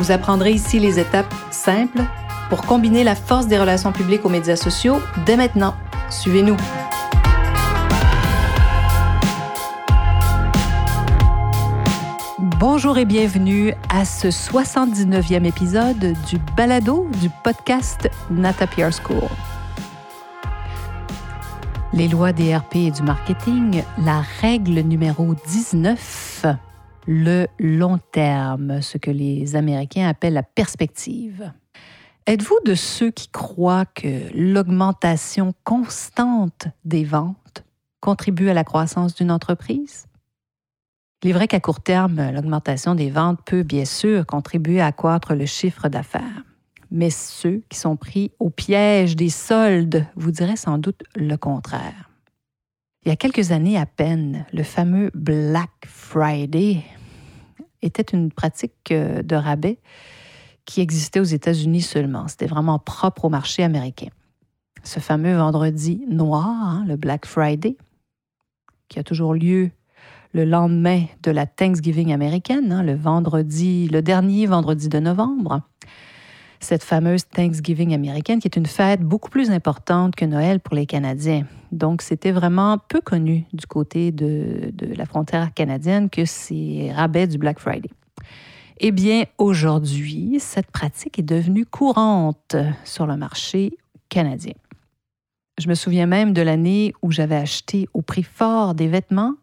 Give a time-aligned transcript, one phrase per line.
[0.00, 2.00] Vous apprendrez ici les étapes simples
[2.48, 5.74] pour combiner la force des relations publiques aux médias sociaux dès maintenant.
[6.08, 6.56] Suivez-nous.
[12.58, 19.28] Bonjour et bienvenue à ce 79e épisode du balado du podcast Nata School.
[21.92, 26.46] Les lois des RP et du marketing, la règle numéro 19,
[27.06, 31.52] le long terme, ce que les Américains appellent la perspective.
[32.26, 37.64] Êtes-vous de ceux qui croient que l'augmentation constante des ventes
[38.00, 40.06] contribue à la croissance d'une entreprise?
[41.22, 45.34] Il est vrai qu'à court terme, l'augmentation des ventes peut bien sûr contribuer à accroître
[45.34, 46.44] le chiffre d'affaires.
[46.90, 52.09] Mais ceux qui sont pris au piège des soldes vous diraient sans doute le contraire.
[53.04, 56.82] Il y a quelques années à peine, le fameux Black Friday
[57.80, 59.78] était une pratique euh, de rabais
[60.66, 62.28] qui existait aux États-Unis seulement.
[62.28, 64.08] C'était vraiment propre au marché américain.
[64.84, 67.78] Ce fameux vendredi noir, hein, le Black Friday,
[68.88, 69.70] qui a toujours lieu
[70.34, 75.62] le lendemain de la Thanksgiving américaine, hein, le vendredi, le dernier vendredi de novembre.
[76.60, 80.84] Cette fameuse Thanksgiving américaine qui est une fête beaucoup plus importante que Noël pour les
[80.84, 81.46] Canadiens.
[81.72, 87.38] Donc, c'était vraiment peu connu du côté de, la frontière canadienne que ces rabais du
[87.38, 87.88] Black Friday.
[88.78, 93.72] Eh bien, aujourd'hui, cette pratique est devenue courante sur le marché
[94.10, 94.54] canadien.
[95.58, 99.34] Je me souviens même de l'année où j'avais acheté au prix fort des vêtements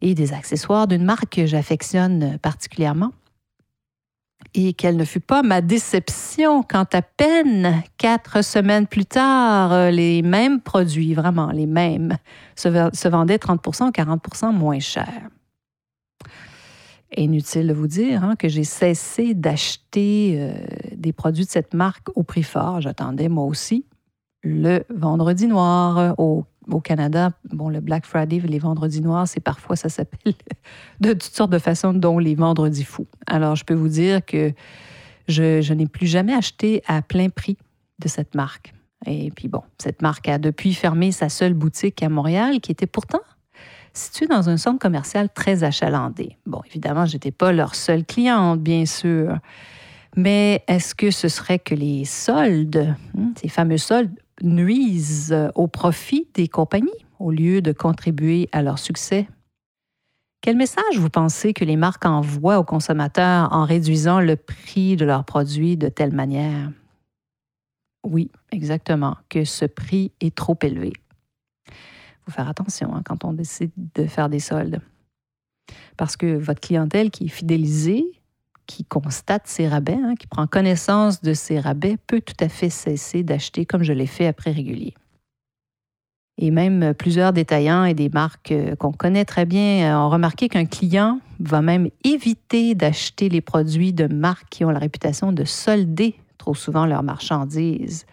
[0.00, 3.12] et des accessoires d'une marque que j'affectionne particulièrement.
[4.54, 9.90] Et quelle ne fut pas ma déception quand à peine quatre semaines plus tard, euh,
[9.90, 12.16] les mêmes produits, vraiment les mêmes,
[12.54, 15.28] se, vendaient 30 40 moins cher.
[17.16, 20.52] Inutile de vous dire hein, que j'ai cessé d'acheter euh,
[20.96, 22.80] des produits de cette marque au prix fort.
[22.80, 23.86] J'attendais moi aussi
[24.42, 29.76] le vendredi noir au au Canada, bon, le Black Friday, les vendredis noirs, c'est parfois,
[29.76, 30.34] ça s'appelle
[31.00, 33.06] de toutes sortes de façons, dont les vendredis fous.
[33.26, 34.52] Alors, je peux vous dire que
[35.28, 37.56] je, n'ai plus jamais acheté à plein prix
[37.98, 38.74] de cette marque.
[39.06, 42.86] Et puis bon, cette marque a depuis fermé sa seule boutique à Montréal, qui était
[42.86, 43.20] pourtant
[43.94, 46.38] située dans un centre commercial très achalandé.
[46.46, 49.38] Bon, évidemment, je n'étais pas leur seule cliente, bien sûr.
[50.16, 56.28] Mais est-ce que ce serait que les soldes, hein, ces fameux soldes, nuisent au profit
[56.34, 59.28] des compagnies au lieu de contribuer à leur succès?
[60.40, 65.04] Quel message vous pensez que les marques envoient aux consommateurs en réduisant le prix de
[65.04, 66.70] leurs produits de telle manière?
[68.04, 70.92] Oui, exactement, que ce prix est trop élevé.
[71.68, 74.80] Il faut faire attention hein, quand on décide de faire des soldes.
[75.96, 78.04] Parce que votre clientèle qui est fidélisée
[78.66, 82.70] qui constate ces rabais, hein, qui prend connaissance de ces rabais, peut tout à fait
[82.70, 84.94] cesser d'acheter comme je l'ai fait à prix régulier.
[86.38, 90.48] Et même plusieurs détaillants et des marques euh, qu'on connaît très bien euh, ont remarqué
[90.48, 95.44] qu'un client va même éviter d'acheter les produits de marques qui ont la réputation de
[95.44, 98.06] solder trop souvent leurs marchandises.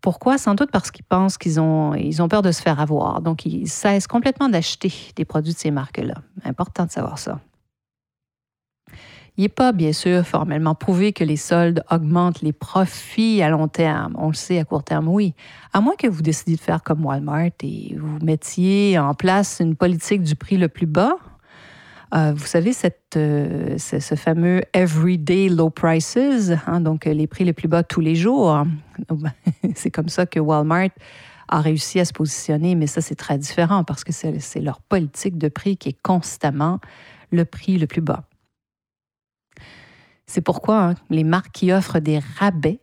[0.00, 0.38] Pourquoi?
[0.38, 3.22] Sans doute parce qu'ils pensent qu'ils ont, ont peur de se faire avoir.
[3.22, 6.14] Donc, ils cessent complètement d'acheter des produits de ces marques-là.
[6.44, 7.38] Important de savoir ça.
[9.38, 13.66] Il n'est pas, bien sûr, formellement prouvé que les soldes augmentent les profits à long
[13.66, 14.14] terme.
[14.18, 15.34] On le sait, à court terme, oui.
[15.72, 19.74] À moins que vous décidiez de faire comme Walmart et vous mettiez en place une
[19.74, 21.16] politique du prix le plus bas.
[22.14, 26.18] Euh, vous savez, cette, euh, ce, fameux everyday low prices,
[26.66, 28.66] hein, donc les prix les plus bas tous les jours.
[29.74, 30.90] c'est comme ça que Walmart
[31.48, 35.38] a réussi à se positionner, mais ça, c'est très différent parce que c'est leur politique
[35.38, 36.80] de prix qui est constamment
[37.30, 38.24] le prix le plus bas.
[40.32, 42.80] C'est pourquoi hein, les marques qui offrent des rabais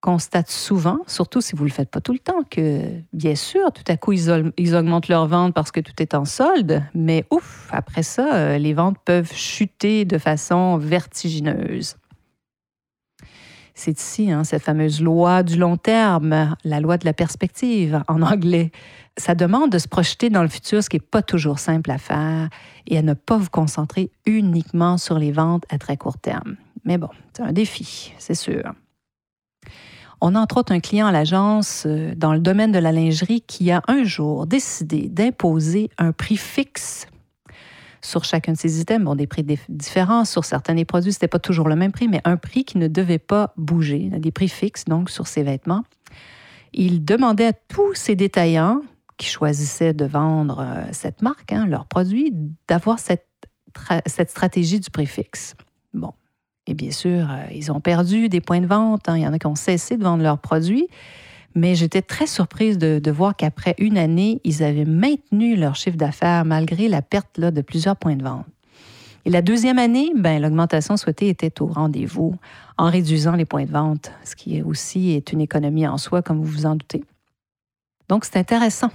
[0.00, 2.80] constatent souvent, surtout si vous ne le faites pas tout le temps, que
[3.12, 6.82] bien sûr, tout à coup, ils, augmentent leurs ventes parce que tout est en solde,
[6.94, 11.96] mais ouf, après ça, euh, les ventes peuvent chuter de façon vertigineuse.
[13.78, 18.22] C'est ici, hein, cette fameuse loi du long terme, la loi de la perspective en
[18.22, 18.72] anglais.
[19.18, 21.98] Ça demande de se projeter dans le futur, ce qui n'est pas toujours simple à
[21.98, 22.48] faire,
[22.86, 26.56] et à ne pas vous concentrer uniquement sur les ventes à très court terme.
[26.86, 28.72] Mais bon, c'est un défi, c'est sûr.
[30.22, 33.42] On a entre autres un client à l'agence euh, dans le domaine de la lingerie
[33.42, 37.06] qui a un jour décidé d'imposer un prix fixe
[38.06, 39.04] sur chacun de ses items.
[39.04, 40.24] Bon, des prix différents.
[40.24, 42.78] Sur certains des produits, ce n'était pas toujours le même prix, mais un prix qui
[42.78, 44.10] ne devait pas bouger.
[44.10, 45.82] Des prix fixes, donc, sur ses vêtements.
[46.72, 48.82] Il demandait à tous ses détaillants
[49.16, 52.32] qui choisissaient de vendre euh, cette marque, hein, leurs produits,
[52.68, 53.26] d'avoir cette,
[54.06, 55.54] cette stratégie du prix fixe.
[55.94, 56.12] Bon,
[56.66, 59.08] et bien sûr, euh, ils ont perdu des points de vente.
[59.08, 59.16] Hein.
[59.16, 60.86] Il y en a qui ont cessé de vendre leurs produits.
[61.56, 66.44] Mais j'étais très surprise de, voir qu'après une année, ils avaient maintenu leur chiffre d'affaires
[66.44, 68.44] malgré la perte là, de plusieurs points de vente.
[69.24, 72.36] Et la deuxième année, ben, l'augmentation souhaitée était au rendez-vous
[72.76, 76.36] en réduisant les points de vente, ce qui aussi est une économie en soi, comme
[76.36, 77.02] vous vous en doutez.
[78.10, 78.90] Donc, c'est intéressant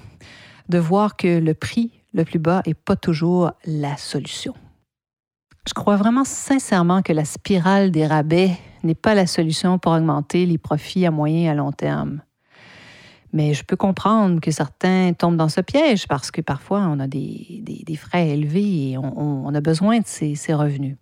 [0.70, 4.54] de voir que le prix le plus bas n'est pas toujours la solution.
[5.68, 8.52] Je crois vraiment sincèrement que la spirale des rabais
[8.84, 12.22] n'est pas la solution pour augmenter les profits à moyen et à long terme.
[13.34, 17.08] Mais je peux comprendre que certains tombent dans ce piège parce que parfois on a
[17.08, 17.64] des,
[17.98, 20.98] frais élevés et on, a besoin de ces, revenus.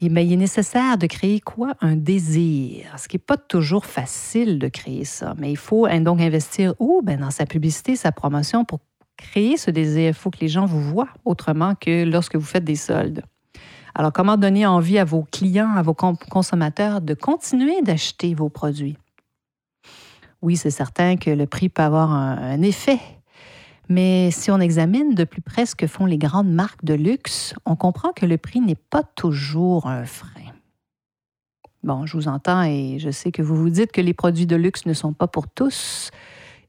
[0.00, 1.74] Mais il est nécessaire de créer quoi?
[1.80, 5.34] Un désir, ce qui n'est pas toujours facile de créer ça.
[5.38, 7.02] Mais il faut donc investir où?
[7.02, 8.80] Ben dans sa publicité, sa promotion pour
[9.16, 10.08] créer ce désir.
[10.08, 13.22] Il faut que les gens vous voient autrement que lorsque vous faites des soldes.
[13.94, 18.96] Alors, comment donner envie à vos clients, à vos consommateurs de continuer d'acheter vos produits?
[20.40, 23.00] Oui, c'est certain que le prix peut avoir un, effet,
[23.88, 27.54] mais si on examine de plus près ce que font les grandes marques de luxe,
[27.66, 30.52] on comprend que le prix n'est pas toujours un frein.
[31.82, 34.56] Bon, je vous entends et je sais que vous vous dites que les produits de
[34.56, 36.10] luxe ne sont pas pour tous,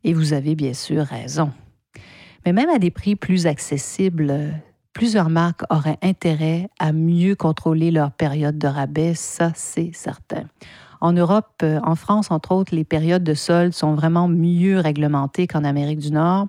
[0.04, 1.52] et vous avez bien sûr raison.
[2.46, 4.54] Mais même à des prix plus accessibles,
[4.94, 10.46] plusieurs marques auraient intérêt à mieux contrôler leur période de rabais, ça c'est certain.
[11.02, 15.48] En Europe, euh, en France, entre autres, les périodes de soldes sont vraiment mieux réglementées
[15.48, 16.48] qu'en Amérique du Nord.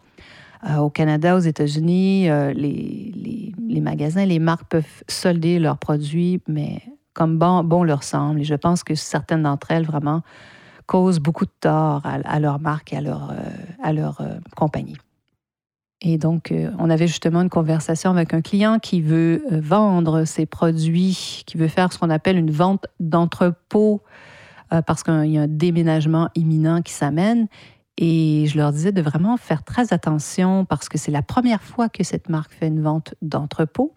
[0.68, 6.82] Euh, au Canada, aux États-Unis, euh, les, magasins, les marques peuvent solder leurs produits, mais
[7.14, 8.40] comme bon, leur semble.
[8.40, 10.22] Et je pense que certaines d'entre elles, vraiment,
[10.86, 13.32] causent beaucoup de tort à, leur marque et à leur,
[13.82, 14.20] à leur
[14.56, 14.96] compagnie.
[16.02, 21.42] Et donc, on avait justement une conversation avec un client qui veut vendre ses produits,
[21.46, 24.02] qui veut faire ce qu'on appelle une vente d'entrepôt
[24.86, 27.48] parce qu'il y a un déménagement imminent qui s'amène.
[27.98, 31.88] Et je leur disais de vraiment faire très attention parce que c'est la première fois
[31.88, 33.94] que cette marque fait une vente d'entrepôt.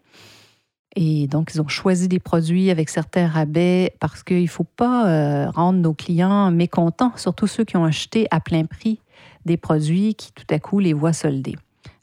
[0.95, 5.49] Et donc, ils ont choisi des produits avec certains rabais parce qu'il ne faut pas
[5.51, 8.99] rendre nos clients mécontents, surtout ceux qui ont acheté à plein prix
[9.45, 11.55] des produits qui tout à coup les voient soldés.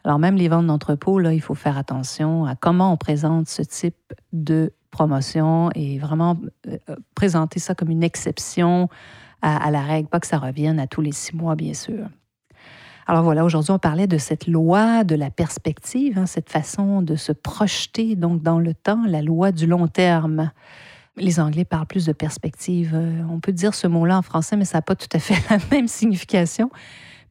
[0.05, 3.63] Alors même les ventes d'entrepôt, là, il faut faire attention à comment on présente ce
[3.63, 8.89] type de promotion et vraiment euh, euh, présenter ça comme une exception
[9.43, 12.09] à, la règle, pas que ça revienne à tous les six mois, bien sûr.
[13.07, 17.17] Alors voilà, aujourd'hui, on parlait de cette loi de la perspective, hein, cette façon de
[17.17, 20.51] se projeter donc dans le temps, la loi du long terme.
[21.17, 22.93] Les Anglais parlent plus de perspective.
[22.95, 25.35] Euh, on peut dire ce mot-là en français, mais ça n'a pas tout à fait
[25.51, 26.71] la même signification.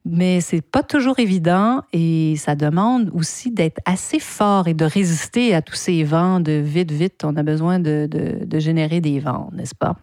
[0.06, 5.54] Mais c'est pas toujours évident et ça demande aussi d'être assez fort et de résister
[5.54, 7.22] à tous ces vents de vite, vite.
[7.24, 9.96] On a besoin de, de, générer des vents, n'est-ce pas?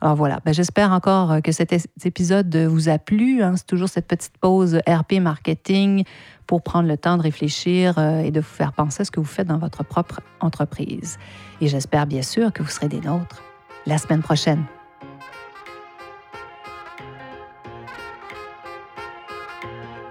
[0.00, 1.72] Alors voilà, ben, j'espère encore que cet
[2.04, 3.44] épisode vous a plu.
[3.44, 3.54] Hein.
[3.56, 6.02] C'est toujours cette petite pause RP marketing
[6.48, 9.20] pour prendre le temps de réfléchir euh, et de vous faire penser à ce que
[9.20, 11.18] vous faites dans votre propre entreprise.
[11.60, 13.42] Et j'espère bien sûr que vous serez des nôtres
[13.86, 14.64] la semaine prochaine.